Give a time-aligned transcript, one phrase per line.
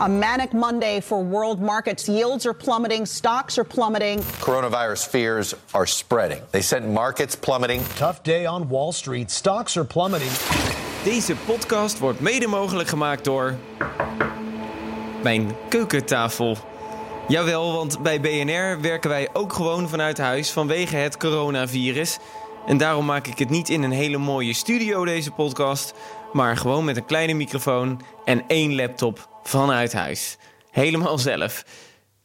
[0.00, 2.06] A manic Monday for world markets.
[2.06, 4.20] Yields are plummeting, stocks are plummeting.
[4.40, 6.40] Coronavirus fears are spreading.
[6.50, 7.82] They sent markets plummeting.
[7.96, 9.30] Tough day on Wall Street.
[9.30, 10.30] Stocks are plummeting.
[11.04, 13.54] Deze podcast wordt mede mogelijk gemaakt door.
[15.22, 16.56] mijn keukentafel.
[17.28, 22.18] Jawel, want bij BNR werken wij ook gewoon vanuit huis vanwege het coronavirus.
[22.66, 25.94] En daarom maak ik het niet in een hele mooie studio, deze podcast,
[26.32, 30.38] maar gewoon met een kleine microfoon en één laptop vanuit huis.
[30.70, 31.64] Helemaal zelf.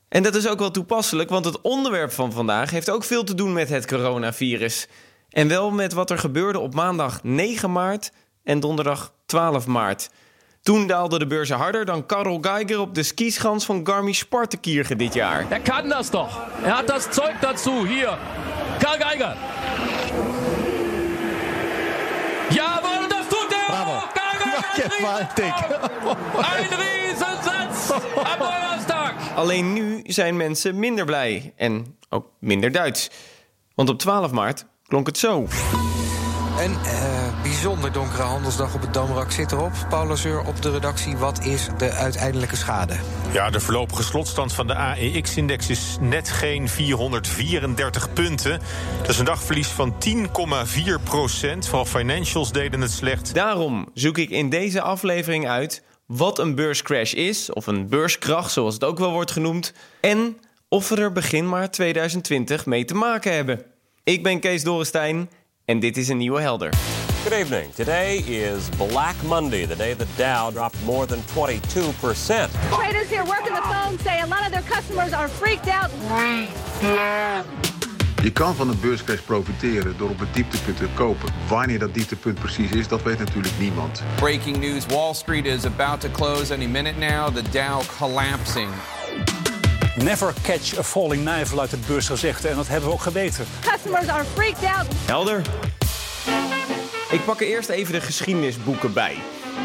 [0.09, 3.35] En dat is ook wel toepasselijk, want het onderwerp van vandaag heeft ook veel te
[3.35, 4.87] doen met het coronavirus.
[5.29, 8.11] En wel met wat er gebeurde op maandag 9 maart
[8.43, 10.09] en donderdag 12 maart.
[10.61, 15.45] Toen daalden de beurzen harder dan Karel Geiger op de skischans van Garmisch-Partenkirchen dit jaar.
[15.51, 16.39] Er kan das doch.
[16.63, 17.87] Er hat das Zeug dazu.
[17.87, 18.17] Hier,
[18.79, 19.35] Karl Geiger.
[22.49, 23.65] Jawohl, das tut er.
[23.67, 23.91] Bravo.
[24.13, 24.62] Karl Geiger.
[24.73, 25.53] Gewaltig.
[26.69, 29.13] Riesensatz am Donnerstag.
[29.35, 33.09] Alleen nu zijn mensen minder blij en ook minder Duits.
[33.75, 35.47] Want op 12 maart klonk het zo.
[36.59, 39.71] Een eh, bijzonder donkere handelsdag op het Damrak zit erop.
[39.89, 41.17] Paul Lazeur op de redactie.
[41.17, 42.95] Wat is de uiteindelijke schade?
[43.31, 48.59] Ja, de voorlopige slotstand van de AEX-index is net geen 434 punten.
[48.99, 51.67] Dat is een dagverlies van 10,4 procent.
[51.67, 53.33] Vooral financials deden het slecht.
[53.33, 58.73] Daarom zoek ik in deze aflevering uit wat een beurscrash is, of een beurskracht zoals
[58.73, 60.37] het ook wel wordt genoemd, en
[60.67, 63.61] of we er begin maart 2020 mee te maken hebben.
[64.03, 65.29] Ik ben Kees Dorrestein
[65.65, 66.73] en dit is een nieuwe helder.
[67.23, 67.73] Good evening.
[67.73, 72.51] Today is Black Monday, the day the Dow dropped more than 22%.
[72.71, 75.89] Traders here working the phone say a lot of their customers are freaked out.
[78.23, 81.29] Je kan van een beurscrash profiteren door op het dieptepunt te kopen.
[81.47, 84.03] Wanneer dat dieptepunt precies is, dat weet natuurlijk niemand.
[84.15, 87.35] Breaking news Wall Street is about to close any minute now.
[87.35, 88.69] The Dow collapsing.
[89.95, 92.47] Never catch a falling knife, luidt het beursgezegde.
[92.47, 93.45] En dat hebben we ook geweten.
[93.61, 94.85] Customers are freaked out.
[95.05, 95.41] Helder.
[97.11, 99.15] Ik pak er eerst even de geschiedenisboeken bij.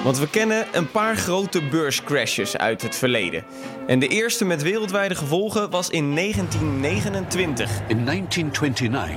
[0.04, 3.44] Want we kennen een paar grote beurscrashes uit het verleden.
[3.86, 7.70] En de eerste met wereldwijde gevolgen was in 1929.
[7.86, 9.16] In 1929,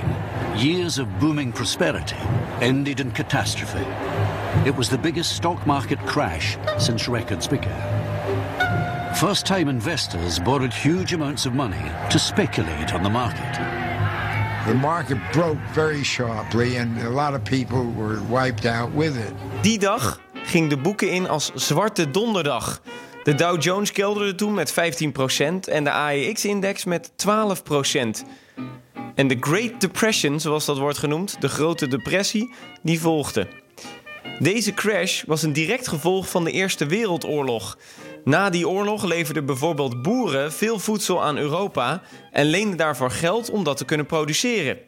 [0.54, 2.14] years of booming prosperity
[2.58, 3.82] ended in catastrophe.
[4.64, 8.01] It was the biggest stock market crash since records began.
[9.22, 13.54] First time investors borrowed huge amounts of money to speculate on the market.
[14.66, 19.32] The market broke very sharply, and a lot of people were wiped out with it.
[19.60, 22.82] Die dag ging de boeken in als Zwarte Donderdag.
[23.22, 24.74] De Dow Jones kelderde toen met 15%
[25.68, 27.14] en de AEX-index met 12%.
[29.14, 33.48] En de Great Depression, zoals dat wordt genoemd, de Grote Depressie, die volgde.
[34.38, 37.76] Deze crash was een direct gevolg van de Eerste Wereldoorlog.
[38.24, 43.64] Na die oorlog leverden bijvoorbeeld boeren veel voedsel aan Europa en leenden daarvoor geld om
[43.64, 44.78] dat te kunnen produceren.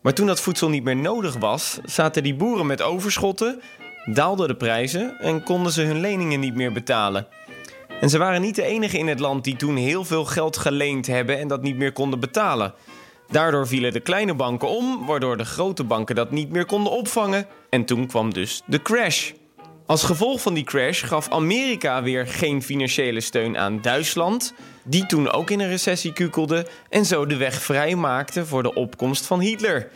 [0.00, 3.60] Maar toen dat voedsel niet meer nodig was, zaten die boeren met overschotten,
[4.04, 7.26] daalden de prijzen en konden ze hun leningen niet meer betalen.
[8.00, 11.06] En ze waren niet de enige in het land die toen heel veel geld geleend
[11.06, 12.74] hebben en dat niet meer konden betalen.
[13.28, 17.46] Daardoor vielen de kleine banken om, waardoor de grote banken dat niet meer konden opvangen.
[17.70, 19.32] En toen kwam dus de crash.
[19.86, 25.30] Als gevolg van die crash gaf Amerika weer geen financiële steun aan Duitsland, die toen
[25.30, 29.40] ook in een recessie kukelde en zo de weg vrij maakte voor de opkomst van
[29.40, 29.88] Hitler.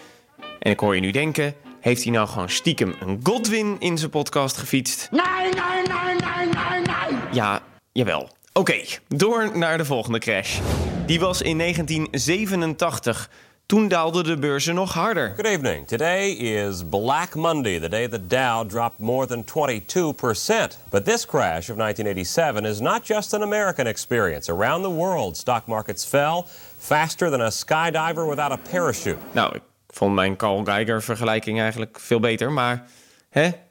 [0.58, 4.10] En ik hoor je nu denken, heeft hij nou gewoon stiekem een Godwin in zijn
[4.10, 5.08] podcast gefietst?
[5.10, 7.18] Nee, nee, nee, nee, nee, nee.
[7.32, 7.62] Ja,
[7.92, 8.28] jawel.
[8.52, 10.58] Oké, door naar de volgende crash.
[11.06, 13.30] Die was in 1987.
[13.68, 15.32] Toen daalden de beurzen nog harder.
[15.36, 15.86] Good evening.
[15.86, 20.78] Today is Black Monday, the day the Dow dropped more than 22%.
[20.90, 24.52] But this crash of 1987 is not just an American experience.
[24.52, 26.46] Around the world, stock markets fell
[26.78, 29.18] faster than a skydiver without a parachute.
[29.32, 32.86] Nou, ik vond mijn Carl Geiger vergelijking eigenlijk veel beter, maar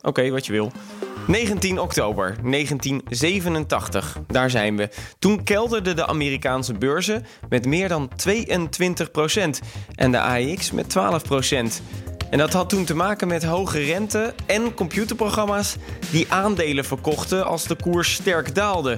[0.02, 0.72] oké, wat je wil.
[1.28, 4.90] 19 oktober 1987, daar zijn we.
[5.20, 9.60] Toen kelderden de Amerikaanse beurzen met meer dan 22%
[9.96, 11.82] en de AEX met 12%
[12.30, 15.76] En dat had toen te maken met hoge rente en computerprogramma's
[16.12, 18.98] die aandelen verkochten als de koers sterk daalde.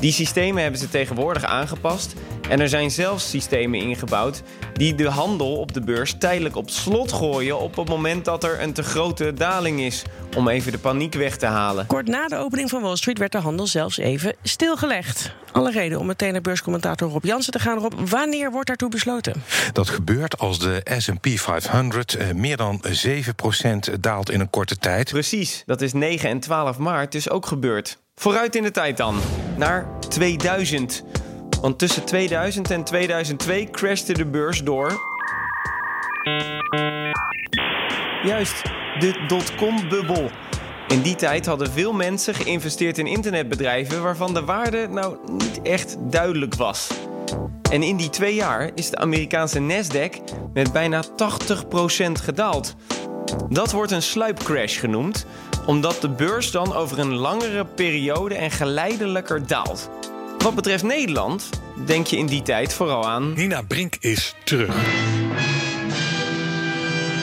[0.00, 2.14] Die systemen hebben ze tegenwoordig aangepast
[2.48, 4.42] en er zijn zelfs systemen ingebouwd
[4.72, 8.60] die de handel op de beurs tijdelijk op slot gooien op het moment dat er
[8.60, 10.02] een te grote daling is,
[10.36, 11.86] om even de paniek weg te halen.
[11.86, 15.32] Kort na de opening van Wall Street werd de handel zelfs even stilgelegd.
[15.52, 17.78] Alle reden om meteen naar beurscommentator Rob Jansen te gaan.
[17.78, 19.42] Rob, wanneer wordt daartoe besloten?
[19.72, 22.84] Dat gebeurt als de S&P 500 eh, meer dan
[23.94, 25.10] 7% daalt in een korte tijd.
[25.10, 27.98] Precies, dat is 9 en 12 maart dus ook gebeurd.
[28.20, 29.20] Vooruit in de tijd dan,
[29.56, 31.04] naar 2000.
[31.60, 35.00] Want tussen 2000 en 2002 crashte de beurs door.
[38.22, 38.62] Juist,
[38.98, 40.30] de dotcom-bubbel.
[40.88, 45.96] In die tijd hadden veel mensen geïnvesteerd in internetbedrijven waarvan de waarde nou niet echt
[46.00, 46.90] duidelijk was.
[47.70, 50.20] En in die twee jaar is de Amerikaanse Nasdaq
[50.52, 51.06] met bijna 80%
[52.12, 52.74] gedaald.
[53.48, 55.26] Dat wordt een sluipcrash genoemd,
[55.66, 59.90] omdat de beurs dan over een langere periode en geleidelijker daalt.
[60.38, 61.48] Wat betreft Nederland,
[61.86, 63.32] denk je in die tijd vooral aan.
[63.32, 64.74] Nina Brink is terug.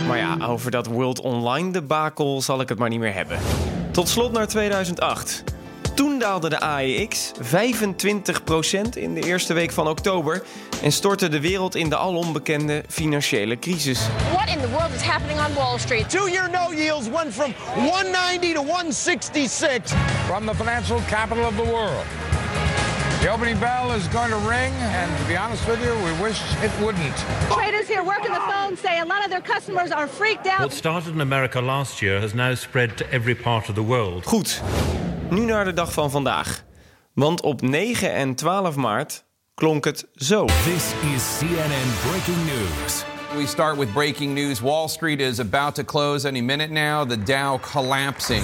[0.07, 3.39] Maar ja, over dat World Online debakel zal ik het maar niet meer hebben.
[3.92, 5.44] Tot slot naar 2008.
[5.97, 10.44] Toen daalde de AEX 25% in de eerste week van oktober
[10.81, 12.35] en stortte de wereld in de alom
[12.89, 13.99] financiële crisis.
[14.31, 16.09] What in the world is happening on Wall Street?
[16.09, 19.94] Two-year no yields went from 190 to 166.
[20.25, 22.05] From the financial capital of the world.
[23.21, 26.39] The opening bell is going to ring, and to be honest with you, we wish
[26.61, 27.17] it wouldn't.
[27.49, 30.59] Traders here working the phone say a lot of their customers are freaked out.
[30.59, 34.23] What started in America last year has now spread to every part of the world.
[34.25, 34.61] Goed,
[35.29, 36.63] nu naar de dag van vandaag.
[37.13, 39.25] Want op 9 en 12 maart
[39.56, 40.45] klonk het zo.
[40.45, 43.03] This is CNN breaking news.
[43.35, 44.59] We start with breaking news.
[44.59, 47.09] Wall Street is about to close any minute now.
[47.09, 48.44] The Dow collapsing.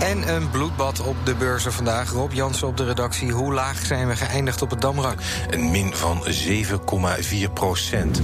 [0.00, 2.10] En een bloedbad op de beurzen vandaag.
[2.10, 3.32] Rob Jansen op de redactie.
[3.32, 5.18] Hoe laag zijn we geëindigd op het Damrak?
[5.50, 8.20] Een min van 7,4 procent.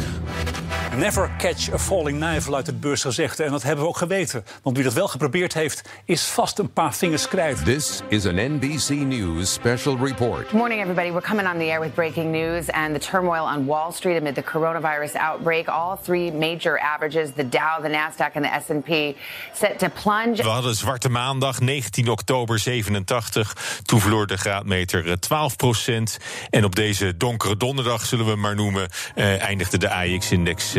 [0.96, 3.44] Never catch a falling knife, luidt het beursgezegde.
[3.44, 4.44] En dat hebben we ook geweten.
[4.62, 7.64] Want wie dat wel geprobeerd heeft, is vast een paar vingers kwijt.
[7.64, 10.40] This is an NBC News special report.
[10.40, 11.10] Good morning, everybody.
[11.10, 14.34] We're coming on the air with breaking news and the turmoil on Wall Street amid
[14.34, 15.68] the coronavirus outbreak.
[15.68, 19.16] All three major averages, the Dow, the Nasdaq and the S&P,
[19.54, 20.42] set to plunge.
[20.42, 23.80] We hadden zwarte maandag, 19 oktober 87.
[23.82, 26.18] Toen verloor de graadmeter 12 procent.
[26.50, 29.88] En op deze donkere donderdag, zullen we hem maar noemen, eh, eindigde de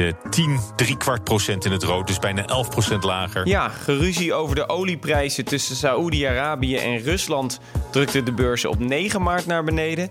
[0.03, 2.07] AX-index 10, drie kwart procent in het rood.
[2.07, 3.47] Dus bijna 11 procent lager.
[3.47, 7.59] Ja, geruzie over de olieprijzen tussen Saoedi-Arabië en Rusland
[7.91, 10.09] drukte de beurzen op 9 maart naar beneden.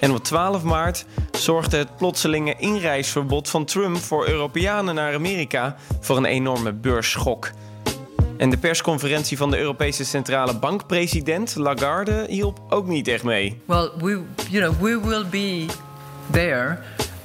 [0.00, 6.16] En op 12 maart zorgde het plotselinge inreisverbod van Trump voor Europeanen naar Amerika voor
[6.16, 7.50] een enorme beursschok.
[8.36, 13.60] En de persconferentie van de Europese Centrale Bankpresident Lagarde hielp ook niet echt mee.
[13.64, 15.66] Well, we, you know, we will be
[16.30, 16.78] there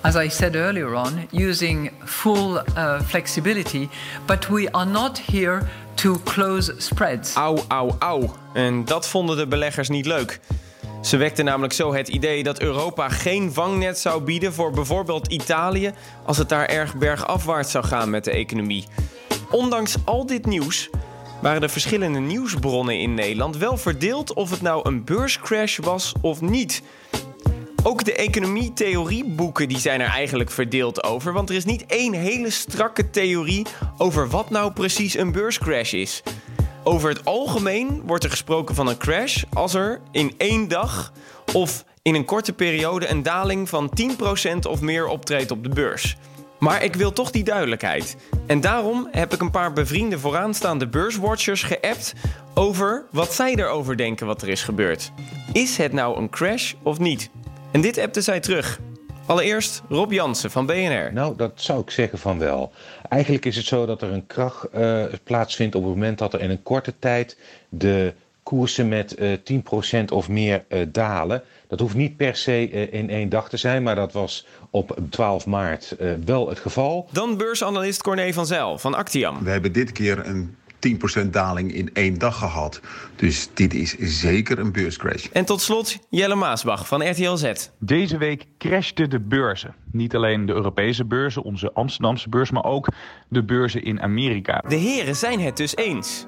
[0.04, 3.90] as I said earlier on, using full uh, flexibility,
[4.26, 5.62] but we are not here
[5.96, 7.36] to close spreads.
[7.36, 8.30] Au, au, au.
[8.54, 10.40] En dat vonden de beleggers niet leuk.
[11.02, 15.92] Ze wekten namelijk zo het idee dat Europa geen vangnet zou bieden voor bijvoorbeeld Italië
[16.26, 18.86] als het daar erg bergafwaarts zou gaan met de economie.
[19.52, 20.90] Ondanks al dit nieuws
[21.42, 26.42] waren de verschillende nieuwsbronnen in Nederland wel verdeeld of het nou een beurscrash was of
[26.42, 26.82] niet.
[27.86, 31.34] Ook de economie-theorieboeken die zijn er eigenlijk verdeeld over.
[31.34, 33.66] Want er is niet één hele strakke theorie
[33.98, 36.24] over wat nou precies een beurscrash is.
[36.84, 41.14] Over het algemeen wordt er gesproken van een crash als er in één dag
[41.54, 43.92] of in een korte periode een daling van
[44.56, 46.18] 10% of meer optreedt op de beurs.
[46.60, 48.18] Maar ik wil toch die duidelijkheid.
[48.48, 52.14] En daarom heb ik een paar bevriende vooraanstaande beurswatchers geappt
[52.54, 55.12] over wat zij erover denken wat er is gebeurd.
[55.52, 57.30] Is het nou een crash of niet?
[57.74, 58.80] En dit appte zij terug.
[59.26, 61.14] Allereerst Rob Jansen van BNR.
[61.14, 62.72] Nou, dat zou ik zeggen van wel.
[63.10, 66.42] Eigenlijk is het zo dat er een kracht uh, plaatsvindt op het moment dat er
[66.42, 67.38] in een korte tijd
[67.70, 68.14] de
[68.44, 71.44] koersen met uh, 10% of meer uh, dalen.
[71.68, 75.46] Dat hoeft niet per se in één dag te zijn, maar dat was op 12
[75.46, 77.08] maart wel het geval.
[77.12, 79.44] Dan beursanalist Corné van Zijl van Actiam.
[79.44, 80.56] We hebben dit keer een
[81.24, 82.82] 10% daling in één dag gehad.
[83.16, 85.28] Dus dit is zeker een beurscrash.
[85.32, 87.52] En tot slot Jelle Maasbach van RTL Z.
[87.80, 89.76] Deze week crashten de beurzen.
[89.92, 92.88] Niet alleen de Europese beurzen, onze Amsterdamse beurs, maar ook
[93.30, 94.64] de beurzen in Amerika.
[94.68, 96.26] De heren zijn het dus eens.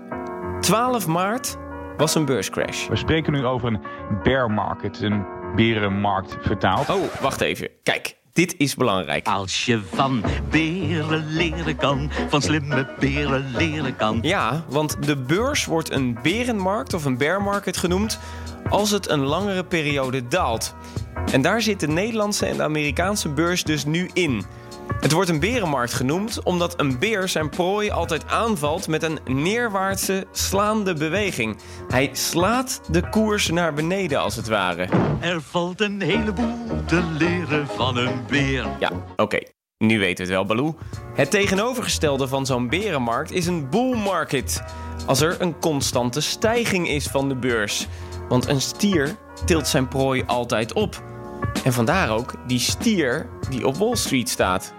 [0.60, 1.58] 12 maart
[1.98, 2.88] was een beurscrash.
[2.88, 3.82] We spreken nu over een
[4.24, 6.90] bear market, een berenmarkt vertaald.
[6.90, 7.70] Oh, wacht even.
[7.84, 9.28] Kijk, dit is belangrijk.
[9.28, 14.20] Als je van beren leren kan, van slimme beren leren kan.
[14.22, 18.20] Ja, want de beurs wordt een berenmarkt of een bear market genoemd
[18.70, 20.76] als het een langere periode daalt.
[21.32, 24.46] En daar zit de Nederlandse en de Amerikaanse beurs dus nu in.
[25.00, 30.26] Het wordt een berenmarkt genoemd omdat een beer zijn prooi altijd aanvalt met een neerwaartse
[30.32, 31.58] slaande beweging.
[31.88, 34.88] Hij slaat de koers naar beneden als het ware.
[35.20, 38.66] Er valt een heleboel te leren van een beer.
[38.80, 39.40] Ja, oké.
[39.78, 40.76] Nu weten we het wel, Baloo.
[41.14, 44.64] Het tegenovergestelde van zo'n berenmarkt is een bull market.
[45.06, 47.88] Als er een constante stijging is van de beurs.
[48.30, 51.04] Want een stier tilt zijn prooi altijd op.
[51.64, 54.74] En vandaar ook die stier die op Wall Street staat.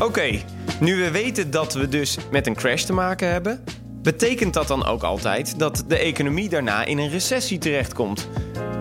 [0.00, 0.42] Oké,
[0.80, 3.64] nu we weten dat we dus met een crash te maken hebben,
[4.02, 8.28] betekent dat dan ook altijd dat de economie daarna in een recessie terechtkomt?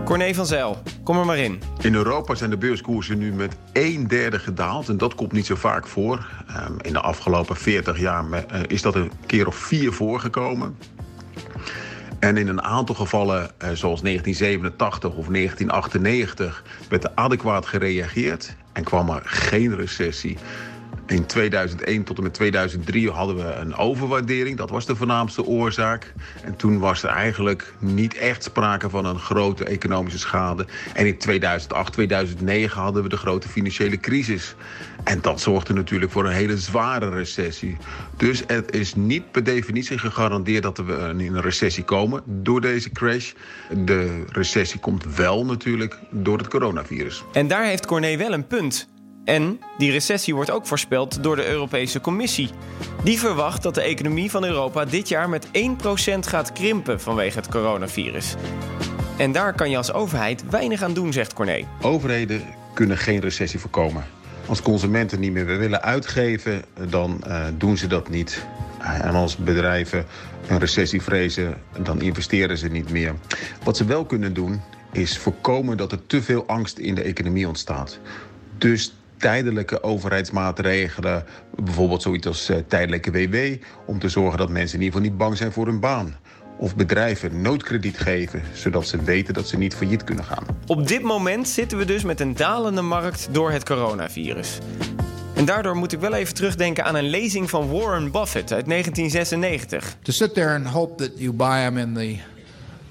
[0.05, 1.61] Corné van Zijl, kom er maar in.
[1.81, 4.89] In Europa zijn de beurskoersen nu met een derde gedaald.
[4.89, 6.27] En dat komt niet zo vaak voor.
[6.47, 10.77] Ehm, in de afgelopen 40 jaar eh, is dat een keer of vier voorgekomen.
[12.21, 18.83] En in een aantal gevallen, eh, zoals 1987 of 1998, werd er adequaat gereageerd en
[18.83, 20.37] kwam er geen recessie.
[21.11, 24.57] In 2001 tot en met 2003 hadden we een overwaardering.
[24.57, 26.13] Dat was de voornaamste oorzaak.
[26.43, 30.65] En toen was er eigenlijk niet echt sprake van een grote economische schade.
[30.93, 34.55] En in 2008, 2009 hadden we de grote financiële crisis.
[35.03, 37.77] En dat zorgde natuurlijk voor een hele zware recessie.
[38.17, 42.91] Dus het is niet per definitie gegarandeerd dat we in een recessie komen door deze
[42.91, 43.31] crash.
[43.85, 47.23] De recessie komt wel natuurlijk door het coronavirus.
[47.33, 48.89] En daar heeft Corné wel een punt.
[49.23, 52.49] En die recessie wordt ook voorspeld door de Europese Commissie.
[53.03, 55.49] Die verwacht dat de economie van Europa dit jaar met 1%
[56.19, 58.35] gaat krimpen vanwege het coronavirus.
[59.17, 61.67] En daar kan je als overheid weinig aan doen, zegt Corné.
[61.81, 62.41] Overheden
[62.73, 64.05] kunnen geen recessie voorkomen.
[64.45, 68.45] Als consumenten niet meer willen uitgeven, dan uh, doen ze dat niet.
[69.01, 70.05] En als bedrijven
[70.47, 73.15] een recessie vrezen, dan investeren ze niet meer.
[73.63, 74.61] Wat ze wel kunnen doen,
[74.91, 77.99] is voorkomen dat er te veel angst in de economie ontstaat.
[78.57, 81.25] Dus tijdelijke overheidsmaatregelen,
[81.55, 85.19] bijvoorbeeld zoiets als uh, tijdelijke WW, om te zorgen dat mensen in ieder geval niet
[85.19, 86.15] bang zijn voor hun baan.
[86.57, 90.45] Of bedrijven noodkrediet geven, zodat ze weten dat ze niet failliet kunnen gaan.
[90.67, 94.57] Op dit moment zitten we dus met een dalende markt door het coronavirus.
[95.33, 99.95] En daardoor moet ik wel even terugdenken aan een lezing van Warren Buffett uit 1996.
[100.01, 102.17] To sit there and hope that you buy them in the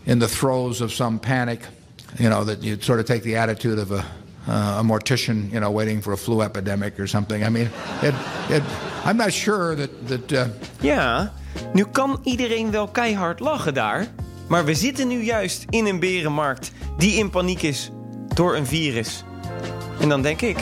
[0.03, 1.69] in the throes of some panic,
[2.17, 4.05] you know, that you sort of take the attitude of a
[4.49, 7.45] uh, a mortician, you know, waiting for a flu epidemic or something.
[7.45, 7.71] I mean,
[8.03, 8.15] it,
[8.49, 8.63] it,
[9.05, 10.33] I'm not sure that that.
[10.33, 10.45] Uh...
[10.81, 11.33] Ja,
[11.73, 14.07] nu kan iedereen wel keihard lachen daar,
[14.49, 17.91] maar we zitten nu juist in een berenmarkt die in paniek is
[18.35, 19.25] door een virus.
[20.01, 20.57] En dan denk ik.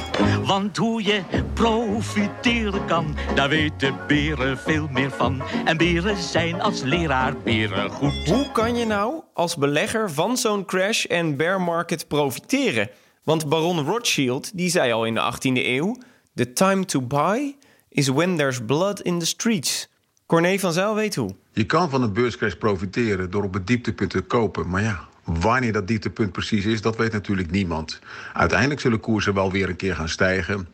[0.44, 1.22] Want hoe je
[1.54, 5.42] profiteren kan, daar weten beren veel meer van.
[5.64, 8.28] En beren zijn als leraar beren goed.
[8.28, 12.90] Hoe kan je nou als belegger van zo'n crash en bear market profiteren?
[13.28, 15.96] Want baron Rothschild die zei al in de 18e eeuw:
[16.34, 17.56] The time to buy
[17.88, 19.88] is when there's blood in the streets.
[20.26, 21.34] Corné van Zijl weet hoe.
[21.52, 24.68] Je kan van een beurscrash profiteren door op het dieptepunt te kopen.
[24.68, 27.98] Maar ja, wanneer dat dieptepunt precies is, dat weet natuurlijk niemand.
[28.32, 30.68] Uiteindelijk zullen koersen wel weer een keer gaan stijgen.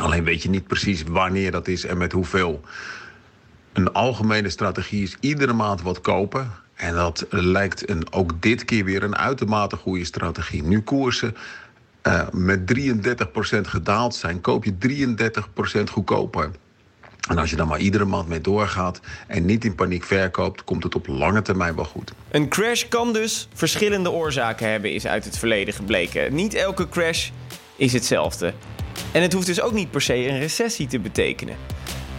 [0.00, 2.60] Alleen weet je niet precies wanneer dat is en met hoeveel.
[3.72, 6.50] Een algemene strategie is iedere maand wat kopen.
[6.76, 10.62] En dat lijkt een, ook dit keer weer een uitermate goede strategie.
[10.62, 11.36] Nu koersen
[12.02, 15.06] uh, met 33% gedaald zijn, koop je
[15.80, 16.50] 33% goedkoper.
[17.28, 20.82] En als je dan maar iedere maand mee doorgaat en niet in paniek verkoopt, komt
[20.82, 22.12] het op lange termijn wel goed.
[22.30, 26.34] Een crash kan dus verschillende oorzaken hebben, is uit het verleden gebleken.
[26.34, 27.30] Niet elke crash
[27.76, 28.52] is hetzelfde.
[29.12, 31.56] En het hoeft dus ook niet per se een recessie te betekenen.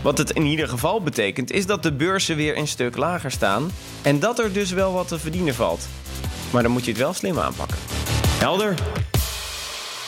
[0.02, 3.72] Wat het in ieder geval betekent, is dat de beurzen weer een stuk lager staan
[4.02, 5.88] en dat er dus wel wat te verdienen valt.
[6.52, 7.78] Maar dan moet je het wel slim aanpakken.
[8.28, 8.74] Helder.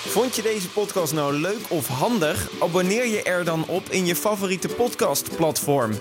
[0.08, 2.50] Vond je deze podcast nou leuk of handig?
[2.60, 5.92] Abonneer je er dan op in je favoriete podcastplatform.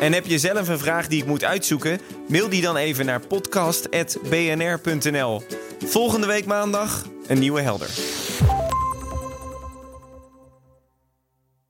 [0.00, 2.00] En heb je zelf een vraag die ik moet uitzoeken?
[2.28, 5.42] Mail die dan even naar podcast.bnr.nl.
[5.84, 7.90] Volgende week maandag een nieuwe helder.